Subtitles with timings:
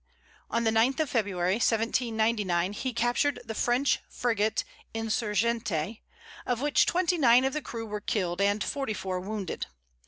[0.49, 4.63] On the ninth of February, 1799, he captured the French frigate
[4.95, 5.99] Insurgente,
[6.43, 9.67] of which twenty nine of the crew were killed and forty four wounded.